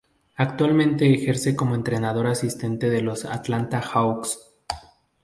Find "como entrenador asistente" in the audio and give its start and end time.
1.55-2.89